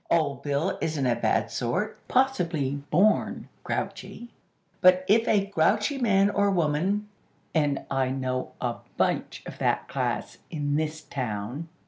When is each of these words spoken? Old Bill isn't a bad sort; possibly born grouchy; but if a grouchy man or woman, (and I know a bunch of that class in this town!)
Old 0.09 0.41
Bill 0.41 0.79
isn't 0.81 1.05
a 1.05 1.15
bad 1.15 1.51
sort; 1.51 1.95
possibly 2.07 2.71
born 2.89 3.49
grouchy; 3.63 4.29
but 4.81 5.05
if 5.07 5.27
a 5.27 5.45
grouchy 5.45 5.99
man 5.99 6.31
or 6.31 6.49
woman, 6.49 7.07
(and 7.53 7.85
I 7.91 8.09
know 8.09 8.53
a 8.59 8.77
bunch 8.97 9.43
of 9.45 9.59
that 9.59 9.87
class 9.87 10.39
in 10.49 10.75
this 10.75 11.01
town!) 11.03 11.69